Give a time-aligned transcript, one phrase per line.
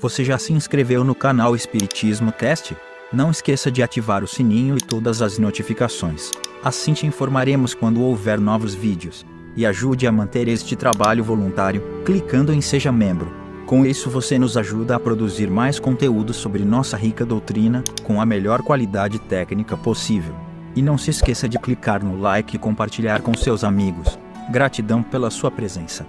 [0.00, 2.76] Você já se inscreveu no canal Espiritismo Cast?
[3.12, 6.30] Não esqueça de ativar o sininho e todas as notificações.
[6.62, 9.26] Assim te informaremos quando houver novos vídeos.
[9.56, 13.32] E ajude a manter este trabalho voluntário clicando em Seja Membro.
[13.66, 18.26] Com isso você nos ajuda a produzir mais conteúdo sobre nossa rica doutrina com a
[18.26, 20.34] melhor qualidade técnica possível.
[20.76, 24.16] E não se esqueça de clicar no like e compartilhar com seus amigos.
[24.48, 26.06] Gratidão pela sua presença.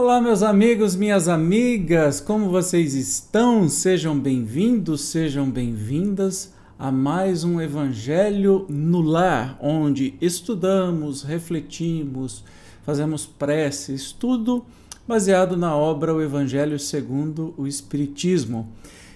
[0.00, 3.68] Olá, meus amigos, minhas amigas, como vocês estão?
[3.68, 12.44] Sejam bem-vindos, sejam bem-vindas a mais um Evangelho no Lar, onde estudamos, refletimos,
[12.84, 14.64] fazemos preces, tudo
[15.04, 18.68] baseado na obra O Evangelho segundo o Espiritismo.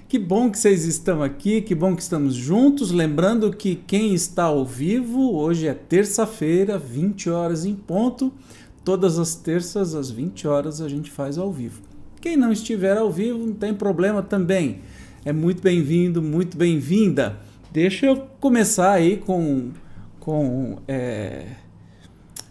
[0.09, 2.91] Que bom que vocês estão aqui, que bom que estamos juntos.
[2.91, 8.33] Lembrando que quem está ao vivo, hoje é terça-feira, 20 horas em ponto
[8.85, 11.83] Todas as terças, às 20 horas, a gente faz ao vivo.
[12.21, 14.81] Quem não estiver ao vivo, não tem problema também.
[15.25, 17.39] É muito bem-vindo, muito bem-vinda.
[17.71, 19.71] Deixa eu começar aí com,
[20.19, 21.47] com é,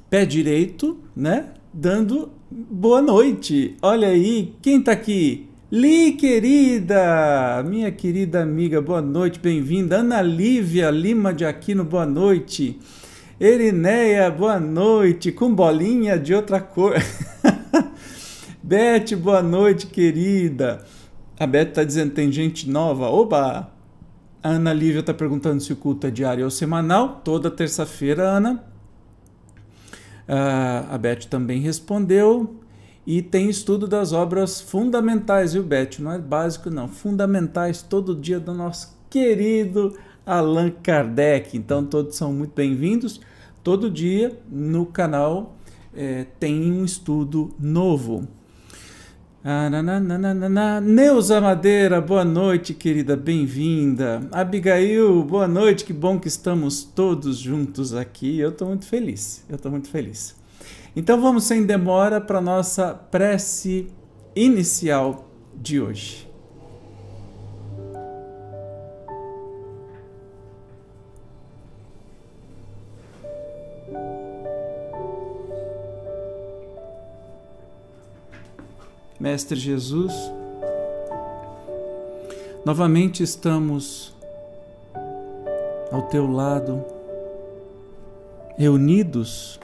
[0.10, 1.50] pé direito, né?
[1.74, 3.76] Dando boa noite.
[3.82, 5.48] Olha aí, quem está aqui?
[5.72, 9.98] Li, querida, minha querida amiga, boa noite, bem-vinda.
[9.98, 12.78] Ana Lívia Lima de Aquino, boa noite.
[13.44, 16.94] Erineia, boa noite, com bolinha de outra cor.
[18.62, 20.86] Beth, boa noite, querida.
[21.40, 23.08] A Beth está dizendo tem gente nova.
[23.08, 23.72] Oba!
[24.44, 27.20] A Ana Lívia está perguntando se o culto é diário ou semanal.
[27.26, 28.64] Toda terça-feira, Ana.
[30.30, 32.58] Uh, a Beth também respondeu.
[33.08, 35.98] E tem estudo das obras fundamentais, viu, Beth?
[35.98, 36.88] Não é básico, não.
[36.88, 41.58] Fundamentais todo dia do nosso querido Allan Kardec.
[41.58, 43.20] Então, todos são muito bem-vindos.
[43.64, 45.56] Todo dia no canal
[45.94, 48.28] é, tem um estudo novo.
[50.82, 54.28] Neuza Madeira, boa noite, querida, bem-vinda.
[54.32, 58.40] Abigail, boa noite, que bom que estamos todos juntos aqui.
[58.40, 60.36] Eu estou muito feliz, eu estou muito feliz.
[60.96, 63.88] Então vamos sem demora para nossa prece
[64.36, 66.31] inicial de hoje.
[79.22, 80.12] Mestre Jesus,
[82.66, 84.16] novamente estamos
[85.92, 86.84] ao teu lado,
[88.58, 89.60] reunidos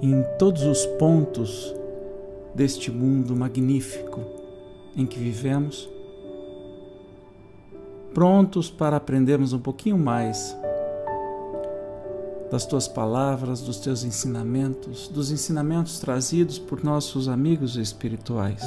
[0.00, 1.74] em todos os pontos
[2.54, 4.22] deste mundo magnífico
[4.96, 5.86] em que vivemos,
[8.14, 10.56] prontos para aprendermos um pouquinho mais
[12.50, 18.62] das tuas palavras, dos teus ensinamentos, dos ensinamentos trazidos por nossos amigos espirituais.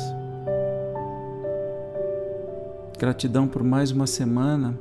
[2.97, 4.79] Gratidão por mais uma semana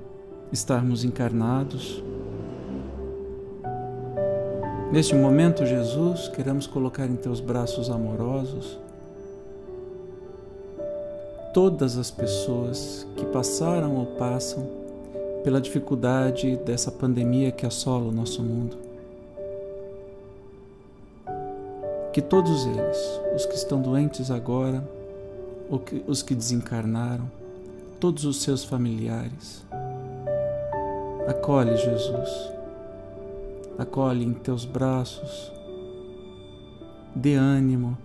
[0.52, 2.02] estarmos encarnados.
[4.92, 8.78] Neste momento, Jesus, queremos colocar em teus braços amorosos
[11.52, 14.66] todas as pessoas que passaram ou passam
[15.42, 18.81] pela dificuldade dessa pandemia que assola o nosso mundo.
[22.12, 24.86] Que todos eles, os que estão doentes agora,
[26.06, 27.30] os que desencarnaram,
[27.98, 29.64] todos os seus familiares,
[31.26, 32.50] acolhe Jesus,
[33.78, 35.50] acolhe em teus braços,
[37.14, 37.96] dê ânimo,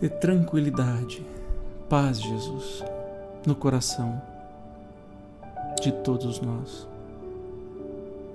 [0.00, 1.22] dê tranquilidade,
[1.88, 2.82] paz, Jesus,
[3.46, 4.22] no coração
[5.82, 6.88] de todos nós.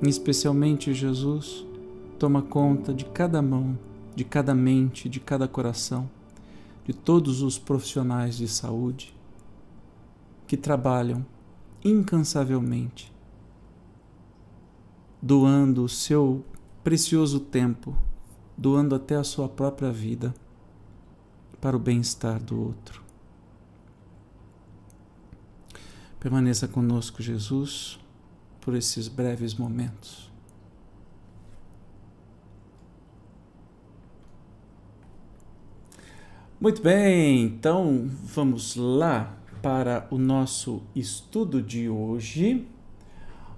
[0.03, 1.65] Especialmente Jesus,
[2.19, 3.79] toma conta de cada mão,
[4.13, 6.09] de cada mente, de cada coração,
[6.85, 9.15] de todos os profissionais de saúde
[10.45, 11.25] que trabalham
[11.83, 13.13] incansavelmente,
[15.21, 16.43] doando o seu
[16.83, 17.97] precioso tempo,
[18.57, 20.35] doando até a sua própria vida
[21.61, 23.01] para o bem-estar do outro.
[26.19, 27.97] Permaneça conosco, Jesus,
[28.59, 30.28] por esses breves momentos.
[36.61, 42.67] Muito bem, então vamos lá para o nosso estudo de hoje.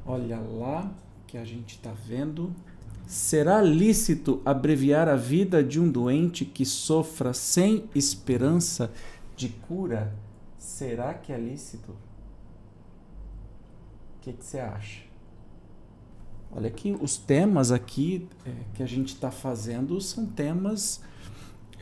[0.06, 0.92] Olha lá
[1.26, 2.54] que a gente está vendo
[3.12, 8.90] Será lícito abreviar a vida de um doente que sofra sem esperança
[9.36, 10.16] de cura?
[10.58, 11.92] Será que é lícito?
[11.92, 11.98] O
[14.22, 15.04] que, você acha?
[16.52, 21.02] Olha que os temas aqui é, que a gente está fazendo são temas,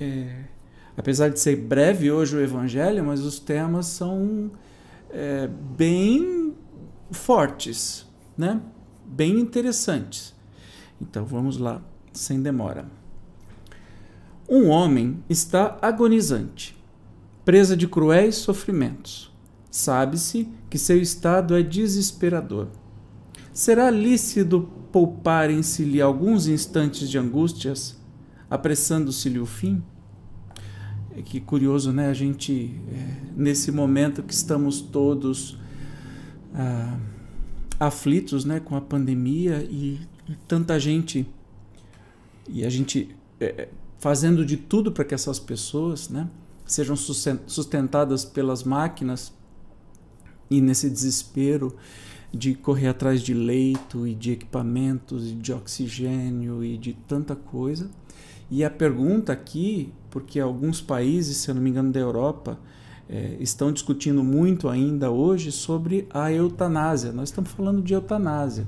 [0.02, 0.46] é,
[0.98, 4.52] apesar de ser breve hoje o Evangelho, mas os temas são
[5.10, 6.54] é, bem
[7.12, 8.06] fortes,
[8.38, 8.62] né?
[9.06, 10.36] bem interessantes.
[11.02, 11.82] Então vamos lá,
[12.14, 12.86] sem demora.
[14.48, 16.76] Um homem está agonizante,
[17.46, 19.32] presa de cruéis sofrimentos.
[19.72, 22.68] Sabe-se que seu estado é desesperador.
[23.54, 27.98] Será lícito pouparem-se-lhe alguns instantes de angústias,
[28.50, 29.84] apressando-se-lhe o fim?
[31.20, 32.08] É que curioso, né?
[32.08, 35.58] A gente, é, nesse momento que estamos todos
[36.56, 36.98] ah,
[37.78, 40.00] aflitos né, com a pandemia e
[40.48, 41.28] tanta gente
[42.48, 43.68] e a gente é,
[43.98, 46.30] fazendo de tudo para que essas pessoas né,
[46.66, 49.34] sejam sustentadas pelas máquinas
[50.50, 51.76] e nesse desespero
[52.34, 57.92] de correr atrás de leito e de equipamentos e de oxigênio e de tanta coisa.
[58.52, 62.58] E a pergunta aqui, porque alguns países, se eu não me engano, da Europa,
[63.08, 67.12] é, estão discutindo muito ainda hoje sobre a eutanásia.
[67.12, 68.68] Nós estamos falando de eutanásia.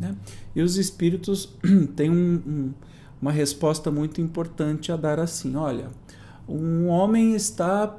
[0.00, 0.16] Né?
[0.54, 1.54] E os espíritos
[1.94, 2.74] têm um, um,
[3.20, 5.88] uma resposta muito importante a dar assim: olha,
[6.48, 7.94] um homem está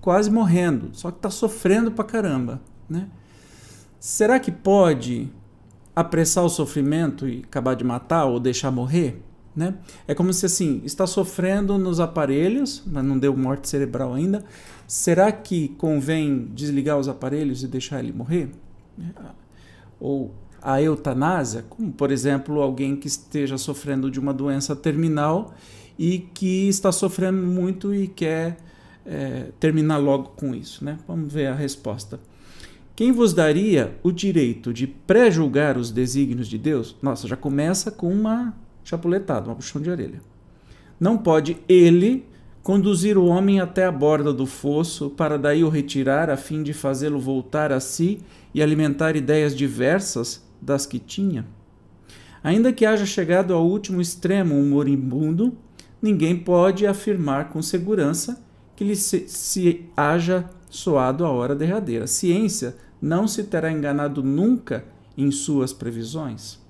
[0.00, 2.60] quase morrendo, só que está sofrendo pra caramba.
[2.88, 3.08] Né?
[3.98, 5.30] Será que pode
[5.94, 9.22] apressar o sofrimento e acabar de matar ou deixar morrer?
[9.54, 9.74] Né?
[10.08, 14.44] É como se assim, está sofrendo nos aparelhos, mas não deu morte cerebral ainda.
[14.86, 18.50] Será que convém desligar os aparelhos e deixar ele morrer?
[20.00, 25.52] Ou a eutanásia, como por exemplo alguém que esteja sofrendo de uma doença terminal
[25.98, 28.56] e que está sofrendo muito e quer
[29.04, 30.84] é, terminar logo com isso.
[30.84, 30.98] Né?
[31.06, 32.18] Vamos ver a resposta.
[32.94, 36.94] Quem vos daria o direito de pré-julgar os desígnios de Deus?
[37.02, 40.20] Nossa, já começa com uma chapuletada, uma puxão de orelha.
[40.98, 42.26] Não pode ele
[42.62, 46.72] conduzir o homem até a borda do fosso para daí o retirar a fim de
[46.72, 48.20] fazê-lo voltar a si
[48.54, 51.44] e alimentar ideias diversas das que tinha?
[52.42, 55.56] Ainda que haja chegado ao último extremo um moribundo,
[56.00, 58.42] ninguém pode afirmar com segurança
[58.74, 62.04] que lhe se, se haja soado a hora derradeira.
[62.04, 64.84] A ciência não se terá enganado nunca
[65.16, 66.61] em suas previsões.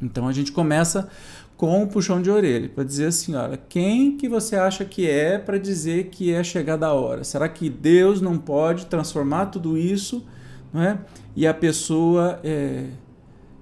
[0.00, 1.08] Então a gente começa
[1.56, 5.38] com um puxão de orelha para dizer assim, olha, quem que você acha que é
[5.38, 7.24] para dizer que é chegada a hora?
[7.24, 10.24] Será que Deus não pode transformar tudo isso,
[10.72, 10.98] não é?
[11.34, 12.86] E a pessoa é,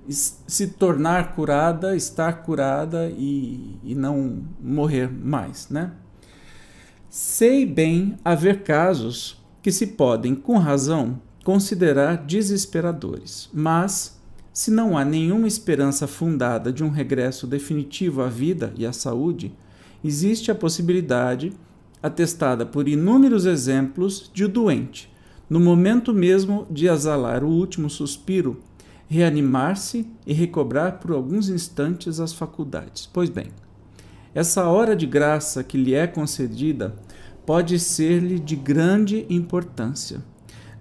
[0.09, 5.93] se tornar curada, estar curada e, e não morrer mais, né?
[7.09, 14.16] Sei bem haver casos que se podem, com razão, considerar desesperadores, mas
[14.57, 19.53] se não há nenhuma esperança fundada de um regresso definitivo à vida e à saúde,
[20.03, 21.53] existe a possibilidade,
[22.03, 25.13] atestada por inúmeros exemplos, de o doente,
[25.51, 28.59] no momento mesmo de exalar o último suspiro,
[29.07, 33.07] reanimar-se e recobrar por alguns instantes as faculdades.
[33.13, 33.49] Pois bem,
[34.35, 36.97] essa hora de graça que lhe é concedida
[37.45, 40.25] pode ser-lhe de grande importância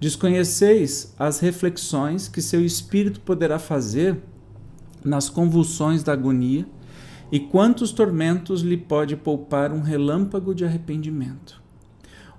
[0.05, 4.21] Desconheceis as reflexões que seu espírito poderá fazer
[5.03, 6.63] nas convulsões da agonia
[7.31, 11.59] e quantos tormentos lhe pode poupar um relâmpago de arrependimento.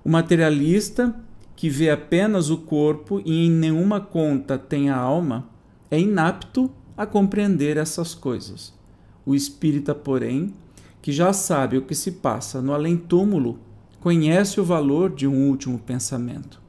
[0.01, 1.13] O materialista,
[1.57, 5.49] que vê apenas o corpo e em nenhuma conta tem a alma,
[5.91, 8.73] é inapto a compreender essas coisas.
[9.25, 10.53] O espírita, porém,
[11.01, 13.59] que já sabe o que se passa no além-túmulo,
[13.99, 16.65] conhece o valor de um último pensamento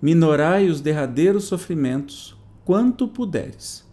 [0.00, 3.84] minorai os derradeiros sofrimentos, quanto puderes,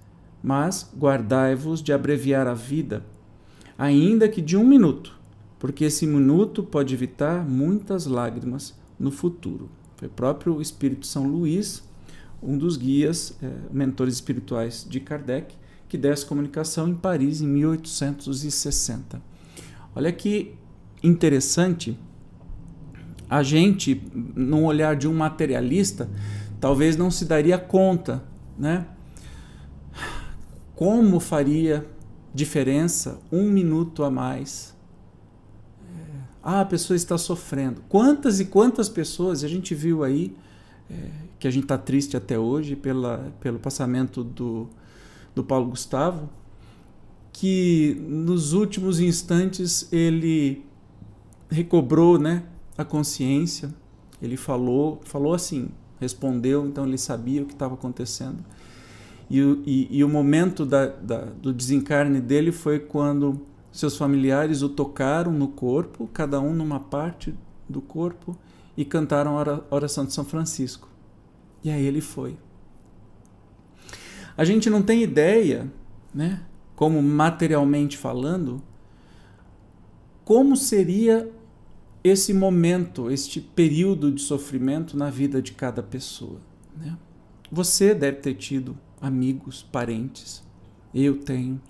[0.41, 3.05] mas guardai-vos de abreviar a vida,
[3.77, 5.17] ainda que de um minuto,
[5.59, 9.69] porque esse minuto pode evitar muitas lágrimas no futuro.
[9.97, 11.83] Foi o próprio Espírito São Luís,
[12.41, 15.55] um dos guias, é, mentores espirituais de Kardec,
[15.89, 19.21] que deu essa comunicação em Paris em 1860.
[19.95, 20.53] Olha que
[21.01, 21.97] interessante
[23.29, 26.09] a gente, num olhar de um materialista,
[26.59, 28.23] talvez não se daria conta,
[28.57, 28.85] né?
[30.75, 31.85] Como faria
[32.33, 34.75] diferença um minuto a mais?
[35.81, 36.01] É,
[36.43, 37.81] ah, a pessoa está sofrendo.
[37.89, 40.35] Quantas e quantas pessoas a gente viu aí,
[40.89, 44.69] é, que a gente está triste até hoje pela, pelo passamento do,
[45.35, 46.29] do Paulo Gustavo,
[47.33, 50.65] que nos últimos instantes ele
[51.49, 52.43] recobrou né,
[52.77, 53.73] a consciência,
[54.21, 55.69] ele falou, falou assim,
[55.99, 58.43] respondeu, então ele sabia o que estava acontecendo.
[59.29, 63.41] E, e, e, o momento da, da, do desencarne dele foi quando
[63.71, 67.33] seus familiares o tocaram no corpo, cada um numa parte
[67.67, 68.37] do corpo,
[68.77, 70.87] e cantaram a oração de São Francisco.
[71.63, 72.37] E aí ele foi.
[74.37, 75.71] A gente não tem ideia,
[76.13, 76.41] né,
[76.75, 78.61] como materialmente falando,
[80.23, 81.29] como seria
[82.07, 86.39] esse momento, este período de sofrimento na vida de cada pessoa.
[86.75, 86.97] Né?
[87.51, 90.43] Você deve ter tido amigos, parentes,
[90.93, 91.61] eu tenho,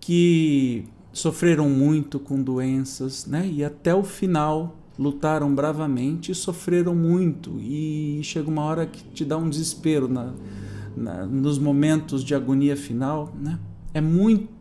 [0.00, 3.48] que sofreram muito com doenças, né?
[3.48, 7.58] E até o final lutaram bravamente e sofreram muito.
[7.60, 10.34] E chega uma hora que te dá um desespero na,
[10.96, 13.58] na nos momentos de agonia final, né?
[13.94, 14.00] É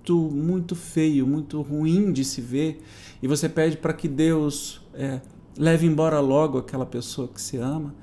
[0.06, 2.82] muito, muito feio, muito ruim de se ver.
[3.22, 5.20] E você pede para que Deus é,
[5.58, 7.96] leve embora logo aquela pessoa que se ama,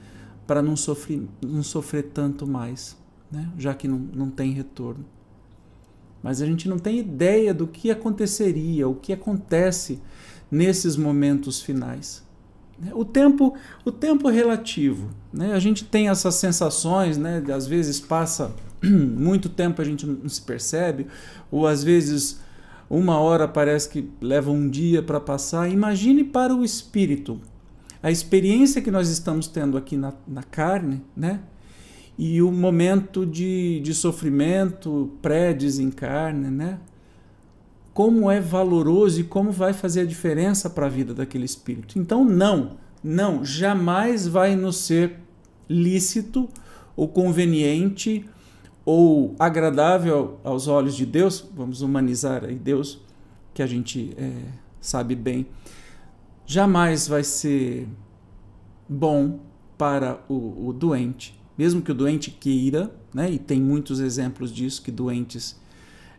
[0.46, 2.96] para não sofrer, não sofrer tanto mais,
[3.30, 3.48] né?
[3.56, 5.04] já que não, não tem retorno.
[6.22, 10.00] Mas a gente não tem ideia do que aconteceria, o que acontece
[10.50, 12.22] nesses momentos finais.
[12.94, 13.54] O tempo,
[13.84, 15.10] o tempo relativo.
[15.32, 15.52] Né?
[15.52, 17.42] A gente tem essas sensações, né?
[17.54, 18.52] às vezes passa
[19.16, 21.06] muito tempo a gente não se percebe,
[21.50, 22.40] ou às vezes
[22.90, 25.70] uma hora parece que leva um dia para passar.
[25.70, 27.40] Imagine para o espírito
[28.02, 31.40] a experiência que nós estamos tendo aqui na, na carne, né?
[32.18, 36.80] E o momento de, de sofrimento pré-desencarne, né?
[37.94, 41.98] Como é valoroso e como vai fazer a diferença para a vida daquele espírito.
[41.98, 45.18] Então, não, não, jamais vai nos ser
[45.68, 46.48] lícito
[46.96, 48.28] ou conveniente
[48.84, 53.00] ou agradável aos olhos de Deus, vamos humanizar aí Deus,
[53.54, 54.32] que a gente é,
[54.80, 55.46] sabe bem,
[56.46, 57.86] jamais vai ser
[58.88, 59.40] bom
[59.78, 64.82] para o, o, doente, mesmo que o doente queira, né, e tem muitos exemplos disso,
[64.82, 65.60] que doentes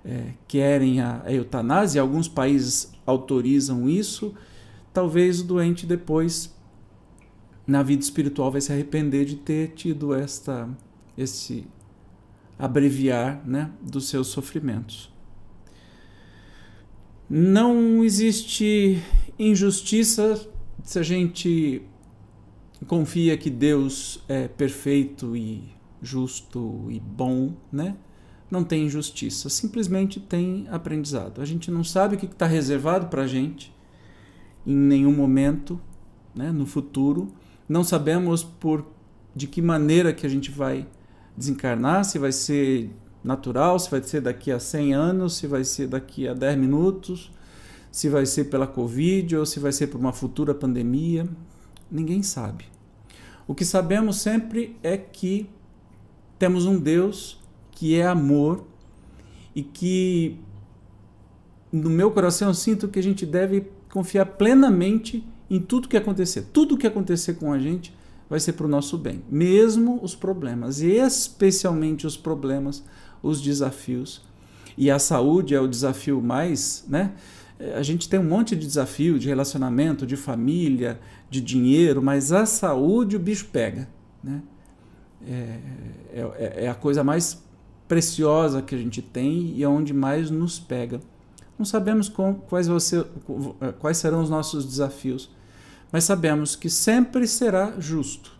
[0.06, 4.34] é, querem a, a eutanásia, alguns países autorizam isso,
[4.94, 6.54] talvez o doente depois,
[7.66, 10.70] na vida espiritual, vai se arrepender de ter tido esta,
[11.18, 11.66] esse
[12.64, 15.12] abreviar né, dos seus sofrimentos.
[17.30, 19.04] Não existe
[19.38, 20.50] injustiça
[20.82, 21.82] se a gente
[22.88, 27.98] confia que Deus é perfeito e justo e bom, né?
[28.50, 31.42] Não tem injustiça, simplesmente tem aprendizado.
[31.42, 33.76] A gente não sabe o que está reservado para a gente
[34.66, 35.82] em nenhum momento,
[36.34, 36.50] né?
[36.50, 37.28] No futuro,
[37.68, 38.86] não sabemos por
[39.36, 40.88] de que maneira que a gente vai
[41.36, 42.90] desencarnar, se vai ser
[43.24, 47.32] natural, se vai ser daqui a 100 anos, se vai ser daqui a 10 minutos,
[47.92, 51.28] se vai ser pela Covid ou se vai ser por uma futura pandemia.
[51.90, 52.66] Ninguém sabe.
[53.48, 55.50] O que sabemos sempre é que
[56.38, 57.40] temos um Deus
[57.72, 58.66] que é amor
[59.56, 60.40] e que
[61.72, 66.48] no meu coração eu sinto que a gente deve confiar plenamente em tudo que acontecer.
[66.54, 67.94] Tudo que acontecer com a gente
[68.34, 72.84] vai ser para o nosso bem, mesmo os problemas, e especialmente os problemas,
[73.22, 74.24] os desafios.
[74.76, 77.12] E a saúde é o desafio mais, né?
[77.76, 81.00] A gente tem um monte de desafio de relacionamento, de família,
[81.30, 83.88] de dinheiro, mas a saúde o bicho pega,
[84.24, 84.42] né?
[85.28, 85.60] É,
[86.12, 87.40] é, é a coisa mais
[87.88, 91.00] preciosa que a gente tem e é onde mais nos pega.
[91.56, 92.68] Não sabemos com, quais,
[93.78, 95.30] quais serão os nossos desafios
[95.94, 98.34] mas sabemos que sempre será justo.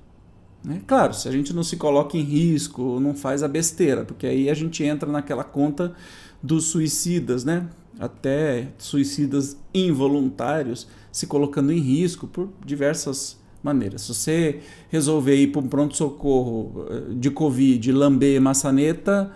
[0.64, 0.82] Né?
[0.88, 4.50] Claro, se a gente não se coloca em risco, não faz a besteira, porque aí
[4.50, 5.94] a gente entra naquela conta
[6.42, 7.70] dos suicidas, né?
[8.00, 14.02] até suicidas involuntários, se colocando em risco por diversas maneiras.
[14.02, 19.32] Se você resolver ir para um pronto-socorro eh, de Covid, lamber maçaneta,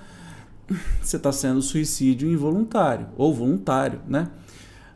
[1.00, 4.28] você está sendo suicídio involuntário ou voluntário, né?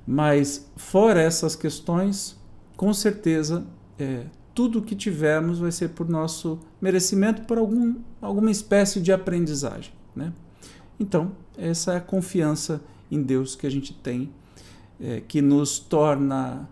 [0.07, 2.40] Mas fora essas questões,
[2.75, 3.65] com certeza
[3.99, 9.93] é, tudo que tivermos vai ser por nosso merecimento, por algum, alguma espécie de aprendizagem.
[10.15, 10.33] Né?
[10.99, 14.31] Então, essa é a confiança em Deus que a gente tem,
[14.99, 16.69] é, que nos torna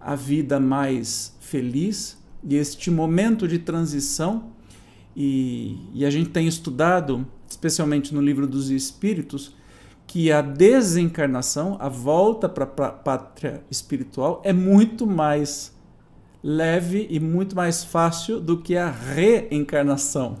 [0.00, 4.52] a vida mais feliz e este momento de transição.
[5.14, 9.54] E, e a gente tem estudado, especialmente no livro dos Espíritos,
[10.10, 15.72] que a desencarnação, a volta para a pátria espiritual, é muito mais
[16.42, 20.38] leve e muito mais fácil do que a reencarnação.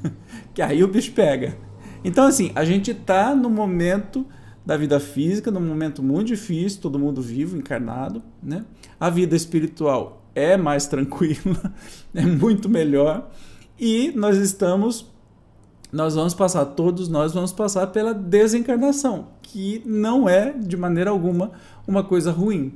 [0.52, 1.56] que aí o bicho pega.
[2.04, 4.26] Então, assim, a gente está no momento
[4.66, 8.66] da vida física, num momento muito difícil, todo mundo vivo, encarnado, né?
[9.00, 11.72] A vida espiritual é mais tranquila,
[12.14, 13.30] é muito melhor
[13.80, 15.10] e nós estamos
[15.92, 21.52] nós vamos passar, todos nós vamos passar pela desencarnação, que não é de maneira alguma
[21.86, 22.74] uma coisa ruim.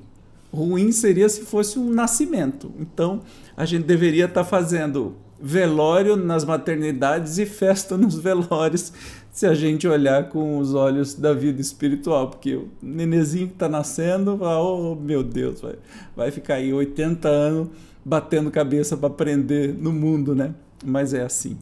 [0.52, 2.73] Ruim seria se fosse um nascimento.
[2.79, 3.21] Então,
[3.57, 8.93] a gente deveria estar fazendo velório nas maternidades e festa nos velórios,
[9.33, 13.69] se a gente olhar com os olhos da vida espiritual, porque o nenezinho que está
[13.69, 15.76] nascendo, oh meu Deus, vai,
[16.14, 17.69] vai ficar aí 80 anos
[18.05, 20.55] batendo cabeça para aprender no mundo, né?
[20.85, 21.57] Mas é assim.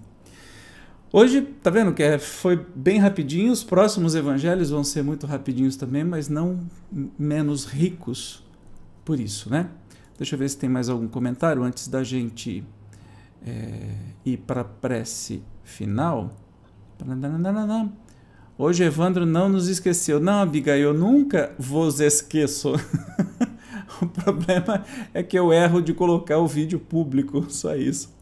[1.11, 5.75] Hoje, tá vendo que é, foi bem rapidinho, os próximos evangelhos vão ser muito rapidinhos
[5.75, 6.61] também, mas não
[7.19, 8.45] menos ricos
[9.07, 9.71] por isso, né?
[10.19, 12.63] Deixa eu ver se tem mais algum comentário antes da gente
[13.47, 16.31] é, ir para a prece final.
[18.59, 20.21] Hoje Evandro não nos esqueceu.
[20.21, 22.75] Não, Abigail, eu nunca vos esqueço.
[24.03, 24.85] o problema
[25.15, 28.18] é que eu erro de colocar o vídeo público, só isso.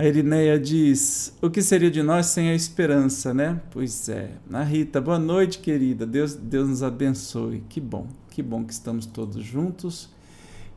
[0.00, 3.60] A Irineia diz: O que seria de nós sem a esperança, né?
[3.70, 4.30] Pois é.
[4.50, 6.06] A Rita, boa noite, querida.
[6.06, 7.62] Deus, Deus nos abençoe.
[7.68, 10.08] Que bom, que bom que estamos todos juntos.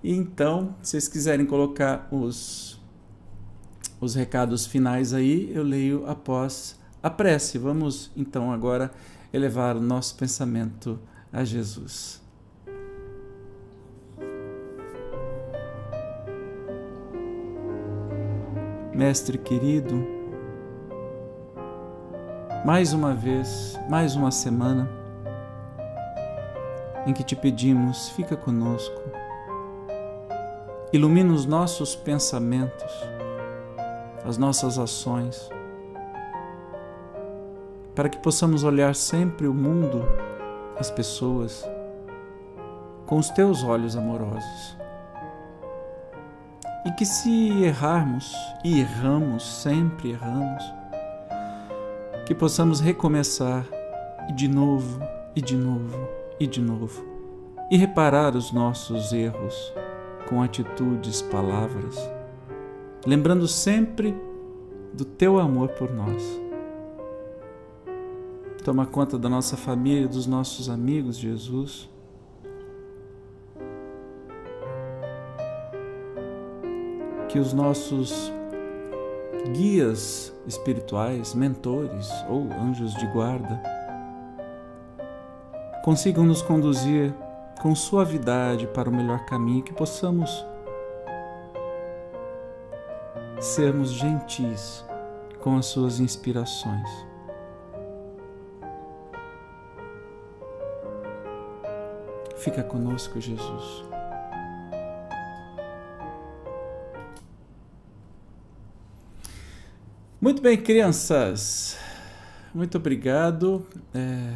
[0.04, 2.78] E então, se vocês quiserem colocar os,
[4.02, 7.58] os recados finais aí, eu leio após a prece.
[7.58, 8.92] Vamos então agora
[9.32, 11.00] elevar o nosso pensamento
[11.32, 12.23] a Jesus.
[19.06, 20.08] Mestre querido,
[22.64, 24.90] mais uma vez, mais uma semana
[27.06, 29.02] em que te pedimos, fica conosco,
[30.94, 32.94] ilumina os nossos pensamentos,
[34.24, 35.50] as nossas ações,
[37.94, 40.02] para que possamos olhar sempre o mundo,
[40.80, 41.70] as pessoas,
[43.06, 44.83] com os teus olhos amorosos
[46.86, 50.64] e que se errarmos, e erramos, sempre erramos,
[52.26, 53.66] que possamos recomeçar
[54.30, 55.00] e de novo,
[55.36, 56.08] e de novo,
[56.40, 57.06] e de novo,
[57.72, 59.74] e reparar os nossos erros
[60.28, 61.98] com atitudes, palavras,
[63.06, 64.16] lembrando sempre
[64.94, 66.22] do teu amor por nós.
[68.64, 71.93] Toma conta da nossa família, dos nossos amigos, Jesus
[77.34, 78.32] que os nossos
[79.56, 83.60] guias espirituais, mentores ou anjos de guarda
[85.84, 87.12] consigam nos conduzir
[87.60, 90.46] com suavidade para o melhor caminho, que possamos
[93.40, 94.86] sermos gentis
[95.40, 96.88] com as suas inspirações.
[102.36, 103.93] Fica conosco, Jesus.
[110.24, 111.78] Muito bem, crianças.
[112.56, 113.68] Muito obrigado.
[113.94, 114.36] É,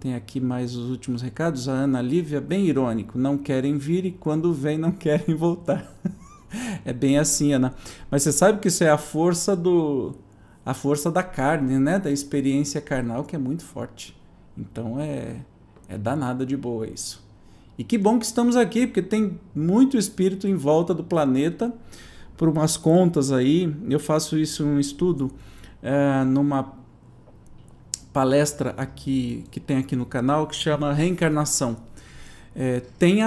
[0.00, 1.68] tem aqui mais os últimos recados.
[1.68, 3.18] A Ana Lívia, bem irônico.
[3.18, 5.94] Não querem vir e quando vem não querem voltar.
[6.86, 7.74] é bem assim, Ana.
[8.10, 10.14] Mas você sabe que isso é a força do
[10.64, 11.98] a força da carne, né?
[11.98, 14.16] Da experiência carnal que é muito forte.
[14.56, 15.36] Então é
[15.86, 17.22] é danada de boa isso.
[17.76, 21.74] E que bom que estamos aqui, porque tem muito espírito em volta do planeta
[22.40, 25.30] por umas contas aí, eu faço isso um estudo
[25.82, 26.72] é, numa
[28.14, 31.76] palestra aqui que tem aqui no canal que chama Reencarnação.
[32.56, 33.18] É, tem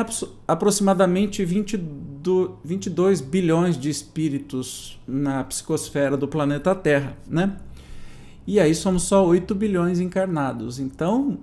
[0.47, 7.55] aproximadamente 20 do, 22 bilhões de espíritos na psicosfera do planeta Terra, né?
[8.47, 10.79] E aí somos só 8 bilhões encarnados.
[10.79, 11.37] Então,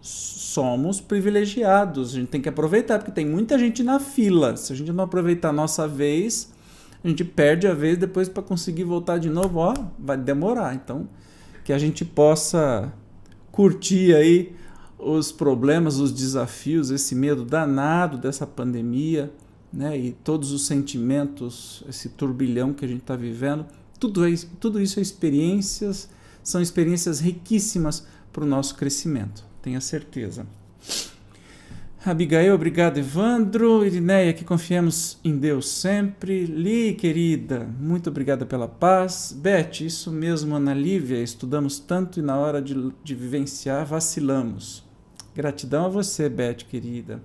[0.00, 2.14] somos privilegiados.
[2.14, 4.56] A gente tem que aproveitar, porque tem muita gente na fila.
[4.56, 6.52] Se a gente não aproveitar a nossa vez,
[7.02, 10.74] a gente perde a vez depois para conseguir voltar de novo, ó, vai demorar.
[10.74, 11.08] Então,
[11.64, 12.92] que a gente possa
[13.50, 14.54] curtir aí
[14.98, 19.32] os problemas, os desafios, esse medo danado dessa pandemia,
[19.72, 19.98] né?
[19.98, 23.66] E todos os sentimentos, esse turbilhão que a gente está vivendo,
[23.98, 26.08] tudo, é, tudo isso é experiências,
[26.42, 30.46] são experiências riquíssimas para o nosso crescimento, tenha certeza.
[32.04, 33.86] Abigail, obrigado, Evandro.
[33.86, 36.46] Irineia, que confiemos em Deus sempre.
[36.46, 39.32] Li, querida, muito obrigada pela paz.
[39.32, 44.84] Beth, isso mesmo, Ana Lívia, estudamos tanto e na hora de, de vivenciar vacilamos.
[45.32, 47.22] Gratidão a você, Beth, querida.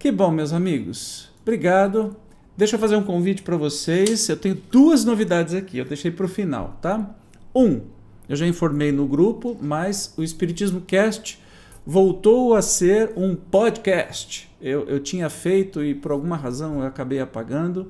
[0.00, 1.30] Que bom, meus amigos.
[1.42, 2.16] Obrigado.
[2.56, 4.28] Deixa eu fazer um convite para vocês.
[4.28, 7.14] Eu tenho duas novidades aqui, eu deixei para o final, tá?
[7.54, 7.82] Um,
[8.28, 11.38] Eu já informei no grupo, mas o Espiritismo Cast
[11.86, 14.50] voltou a ser um podcast.
[14.60, 17.88] Eu, eu tinha feito e por alguma razão eu acabei apagando,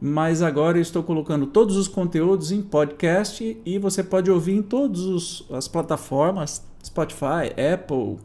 [0.00, 4.62] mas agora eu estou colocando todos os conteúdos em podcast e você pode ouvir em
[4.62, 8.18] todas as plataformas Spotify, Apple,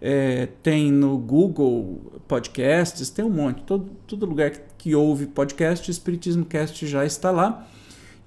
[0.00, 5.90] é, tem no Google Podcasts, tem um monte, todo, todo lugar que, que ouve podcast,
[5.90, 7.66] Espiritismo Cast já está lá.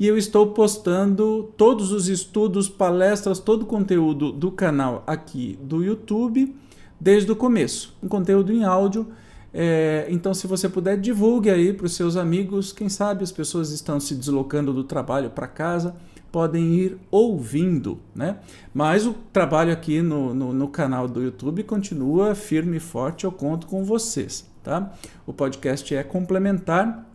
[0.02, 5.84] E eu estou postando todos os estudos, palestras, todo o conteúdo do canal aqui do
[5.84, 6.56] YouTube
[7.00, 7.96] desde o começo.
[8.02, 9.10] Um conteúdo em áudio.
[9.54, 12.74] É, então, se você puder, divulgue aí para os seus amigos.
[12.74, 15.96] Quem sabe as pessoas estão se deslocando do trabalho para casa
[16.32, 18.40] podem ir ouvindo, né?
[18.74, 23.32] Mas o trabalho aqui no, no, no, canal do YouTube continua firme e forte, eu
[23.32, 24.94] conto com vocês, tá?
[25.28, 27.11] O podcast é complementar.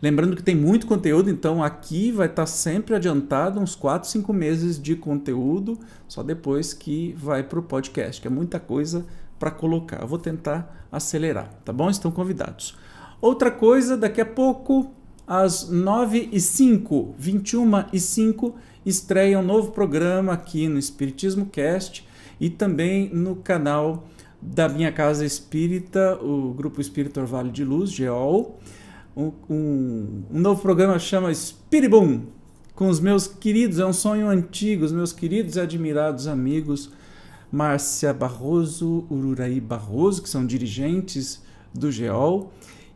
[0.00, 4.80] Lembrando que tem muito conteúdo, então aqui vai estar sempre adiantado uns 4, 5 meses
[4.80, 9.04] de conteúdo, só depois que vai para o podcast, que é muita coisa
[9.38, 10.00] para colocar.
[10.00, 11.90] Eu vou tentar acelerar, tá bom?
[11.90, 12.76] Estão convidados.
[13.20, 14.92] Outra coisa, daqui a pouco
[15.26, 18.54] às 9 e 5, 21 e 5,
[18.86, 22.06] estreia um novo programa aqui no Espiritismo Cast
[22.40, 24.06] e também no canal
[24.40, 28.60] da minha casa espírita, o Grupo Espírito Orvalho de Luz, GEOL.
[29.16, 32.22] Um, um, novo programa chama Spiribum,
[32.74, 36.90] com os meus queridos, é um sonho antigo, os meus queridos e admirados amigos
[37.50, 41.42] Márcia Barroso, Ururaí Barroso, que são dirigentes
[41.74, 42.52] do GEOL,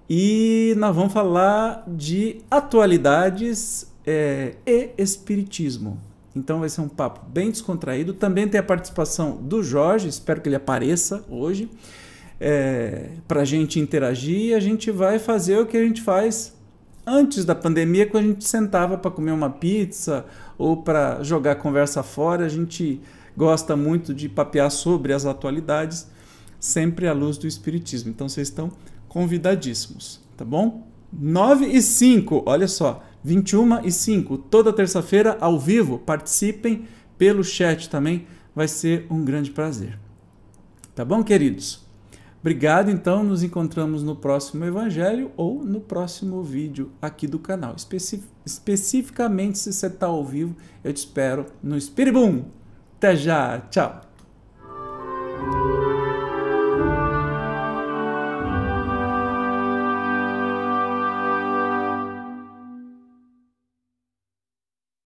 [0.09, 5.99] e nós vamos falar de atualidades é, e espiritismo.
[6.35, 8.15] Então vai ser um papo bem descontraído.
[8.15, 11.69] Também tem a participação do Jorge, espero que ele apareça hoje,
[12.45, 14.57] é, para a gente interagir.
[14.57, 16.53] A gente vai fazer o que a gente faz
[17.07, 20.27] antes da pandemia, quando a gente sentava para comer uma pizza
[20.59, 22.45] ou para jogar conversa fora.
[22.45, 23.01] A gente
[23.37, 26.09] gosta muito de papear sobre as atualidades,
[26.59, 28.11] sempre à luz do Espiritismo.
[28.11, 28.73] Então vocês estão
[29.09, 30.87] convidadíssimos, tá bom?
[31.13, 37.89] 9 e 5, olha só, 21 e 5, toda terça-feira ao vivo, participem pelo chat
[37.89, 39.99] também, vai ser um grande prazer.
[40.95, 41.83] Tá bom, queridos?
[42.43, 43.23] Obrigado, então.
[43.23, 47.75] Nos encontramos no próximo Evangelho ou no próximo vídeo aqui do canal.
[47.77, 52.45] Especi especificamente, se você está ao vivo, eu te espero no Spiribum.
[52.99, 53.61] Até já!
[53.71, 54.03] Tchau!